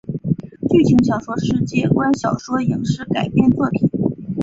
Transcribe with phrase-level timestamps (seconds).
[0.67, 3.87] 剧情小说世界观小说影视改编作品